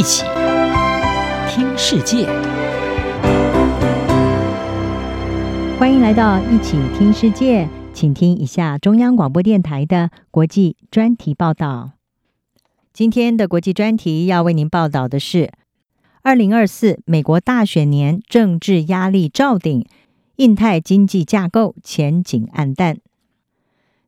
[0.00, 0.24] 一起
[1.46, 2.24] 听世界，
[5.78, 11.90] 欢迎来到一起听世界，请听一下中央广播电台的国际专题报道。
[12.94, 15.52] 今天的国际专题要为您报道的是：
[16.22, 19.84] 二零二四美国大选年，政治压力罩顶，
[20.36, 22.96] 印太经济架构前景黯淡。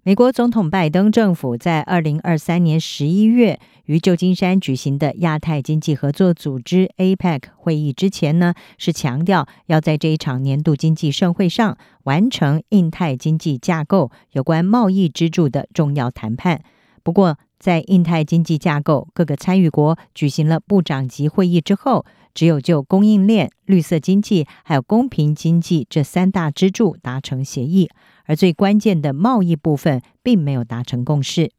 [0.05, 16.65] 美国总统拜登政府在二零二三年十一月于旧金山举行的亚太经济合作组织 APEC 会议之前呢，是强调要在这一场年度经济盛会上完成印太经济架构有关贸易支柱的重要谈判。
[17.05, 22.05] 不过，在印太经济架构各个参与国举行了部长级会议之后，
[22.35, 27.89] 只有就供应链、绿色经济还有公平经济这三大支柱达成协议。
[28.25, 31.53] 而最关键的贸易部分并没有达成共识。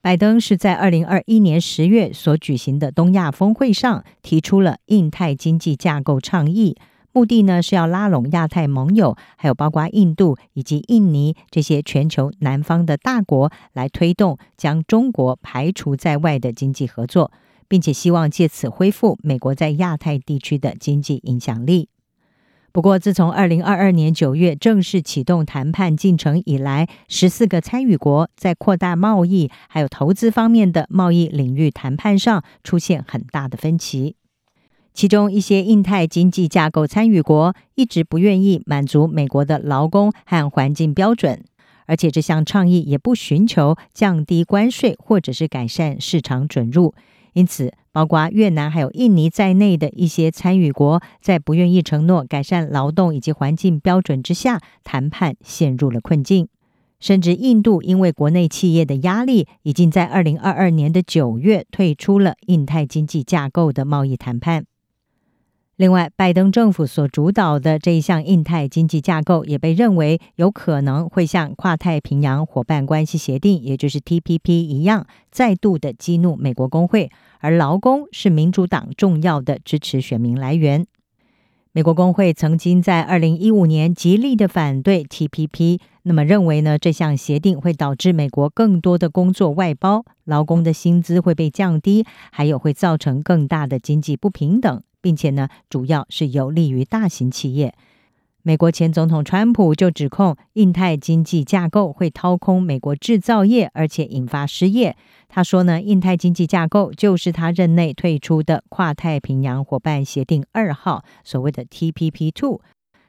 [0.00, 6.74] 拜登是在二零二一年十月所举行的东亚峰会上提出了印太经济架构倡议，
[7.12, 17.30] 目的呢是要拉拢亚太盟友，还有包括印度以及印尼这些全球南方的大国，来推动将中国排除在外的经济合作，
[17.68, 21.90] 并且希望借此恢复美国在亚太地区的经济影响力。
[22.72, 34.16] 不过，自从二零二二年九月正式启动谈判进程以来，十四个参与国在扩大贸易还有投资方面的贸易领域谈判上出现很大的分歧。
[34.94, 41.42] 其中一些印太经济架构参与国一直不愿意满足美国的劳工和环境标准，
[41.86, 46.94] 而且这项倡议也不寻求降低关税或者是改善市场准入。
[47.32, 56.48] 因此，包括越南还有印尼在内的一些参与国，在不愿意承诺改善劳动以及环境标准之下，谈判陷入了困境。
[57.00, 64.66] 甚至印度因为国内企业的压力，已经在二零二二年的九月退出了印太经济架构的贸易谈判。
[65.76, 77.10] 另外，拜登政府所主导的这一项印太经济架构，也被认为有可能会像跨太平洋伙伴关系协定，也就是 TPP 一样，再度的激怒美国工会。
[77.40, 80.86] 而劳工是民主党重要的支持选民来源。
[81.72, 94.82] 美国工会曾经在二零一五年极力的反对 TPP，那么认为呢，这项协定会导致美国更多的工作外包，劳工的薪资会被降低，还有会造成更大的经济不平等。
[95.02, 97.74] 并且呢，主要是有利于大型企业。
[98.44, 104.96] 美国前总统川普就指控印太经济架构会掏空美国制造业，而且引发失业。
[105.28, 112.60] 他说呢，印太经济架构就是他任内退出的跨太平洋伙伴协定二号，所谓的 TPP Two。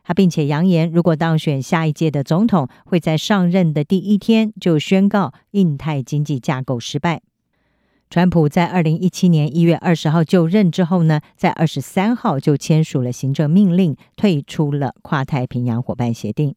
[0.03, 7.22] 他并且扬言，如果当选下一届的总统，会在上任的第一天就宣告印太经济架构失败。
[8.13, 16.53] 川普在二零一七年一月二十号就任之后呢，在二十三号就签署了行政命令，退出了跨太平洋伙伴协定。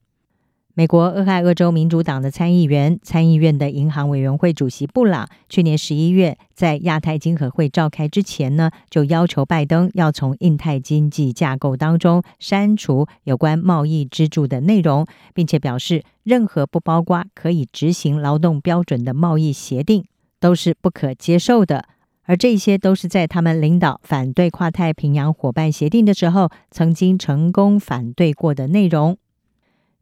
[0.75, 20.05] 美国俄亥俄州民主党的参议员、参议院的银行委员会主席布朗，去年十一月在亚太经合会召开之前呢，就要求拜登要从印太经济架构当中删除有关贸易支柱的内容，并且表示，任何不包括可以执行劳动标准的贸易协定。
[20.39, 21.87] 都是不可接受的，
[22.25, 29.17] 而这些都是在他们领导反对跨太平洋伙伴协定的时候，曾经成功反对过的内容。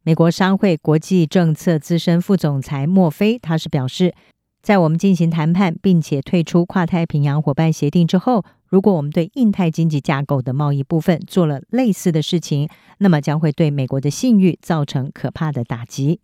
[0.02, 4.14] 美国商会国际政策资深副总裁莫菲，他是表示，
[4.62, 12.68] 在我们进行谈判并且退出跨太平洋伙伴协定之后，如果我们对印太经济架构的贸易部分做了类似的事情，
[12.98, 16.20] 那么将会对美国的信誉造成可怕的打击。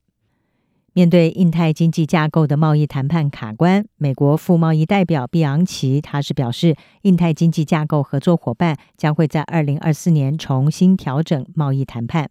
[0.92, 12.28] 面对印太经济架构的贸易谈判卡关，美国副贸易代表毕昂奇他是表示，印太经济架构合作伙伴将会在二零二四年重新调整贸易谈判。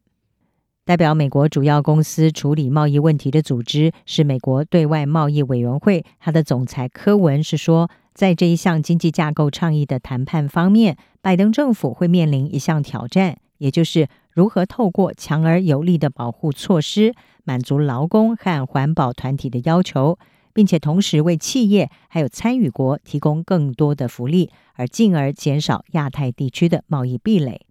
[0.84, 17.14] 代表美国主要公司处理贸易问题的组织是美国对外贸易委员会，他的总裁柯文是说，在这一项经济架构倡议的谈判方面，拜登政府会面临一项挑战，也就是如何透过强而有力的保护措施。
[17.46, 20.20] 满足劳工和环保团体的要求，
[20.54, 27.62] 并且同时为企业还有参与国提供更多的福利，而进而减少亚太地区的贸易壁垒。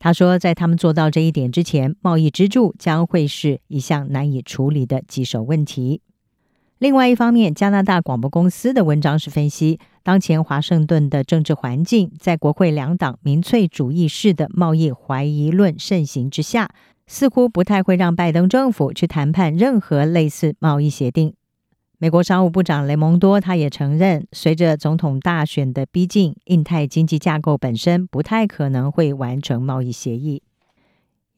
[0.00, 6.02] 他说，在他们做到这一点之前，贸易支柱将会是一项难以处理的棘手问题。
[6.78, 16.70] 另外一方面，加拿大广播公司的文章是分析，当前华盛顿的政治环境，在国会两党民粹主义式的贸易怀疑论盛行之下。
[17.10, 21.32] 似乎不太会让拜登政府去谈判任何类似贸易协定。
[21.96, 30.42] 美国商务部长雷蒙多他也承认，随着总统大选的逼近，印太经济架构本身不太可能会完成贸易协议。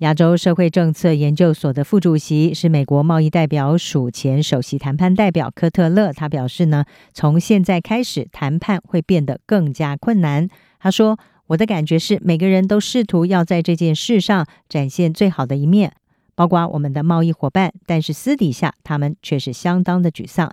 [0.00, 10.48] 亚洲社会政策研究所的副主席是美国贸易代表署前首席谈判代表科特勒，他表示呢，从现在开始谈判会变得更加困难。
[10.78, 11.18] 他说
[11.48, 15.92] ：“我的感觉是，每个人都试图要在这件事上展现最好的一面。”
[16.34, 20.50] 包括我们的贸易伙伴，但是私底下他们却是相当的沮丧。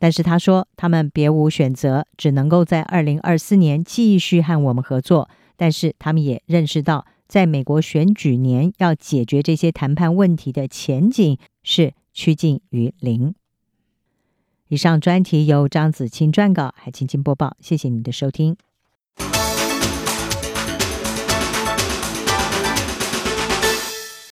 [0.00, 5.30] 但是他说，他们别无选择，只能够在二零二四年继续和我们合作。
[5.56, 13.34] 但是他们也认识到，在美国选举年要解决这些谈判问题的前景是趋近于零。
[14.68, 17.56] 以上专题由张子清撰稿，海清清播报。
[17.58, 18.56] 谢谢你的收听。